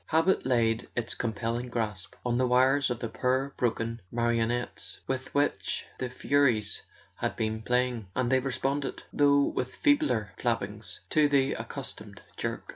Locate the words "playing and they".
7.61-8.39